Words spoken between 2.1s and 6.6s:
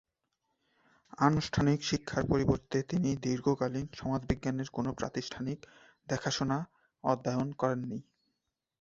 পরিবর্তে তিনি দীর্ঘকালীন সমাজবিজ্ঞানের কোনও প্রাতিষ্ঠানিক দেখাশোনা